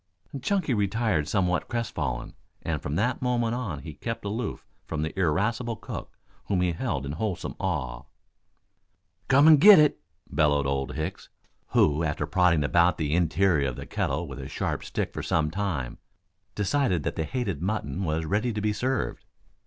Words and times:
Chunky 0.41 0.73
retired 0.73 1.27
somewhat 1.27 1.67
crestfallen, 1.67 2.33
and 2.63 2.81
from 2.81 2.95
that 2.95 3.21
moment 3.21 3.53
on 3.53 3.83
he 3.83 3.93
kept 3.93 4.25
aloof 4.25 4.65
from 4.87 5.03
the 5.03 5.13
irascible 5.15 5.75
cook, 5.75 6.17
whom 6.45 6.61
he 6.61 6.71
held 6.71 7.05
in 7.05 7.11
wholesome 7.11 7.53
awe. 7.59 8.05
"Come 9.27 9.47
and 9.47 9.61
get 9.61 9.77
it!" 9.77 9.99
bellowed 10.27 10.65
Old 10.65 10.95
Hicks, 10.95 11.29
who, 11.67 12.03
after 12.03 12.25
prodding 12.25 12.63
about 12.63 12.97
the 12.97 13.13
interior 13.13 13.69
of 13.69 13.75
the 13.75 13.85
kettle 13.85 14.27
with 14.27 14.39
a 14.39 14.47
sharp 14.47 14.83
stick 14.83 15.13
for 15.13 15.21
some 15.21 15.51
time, 15.51 15.99
decided 16.55 17.03
that 17.03 17.15
the 17.15 17.23
hated 17.25 17.61
mutton 17.61 18.03
was 18.03 18.25
ready 18.25 18.51
to 18.51 18.59
be 18.59 18.73
served. 18.73 19.23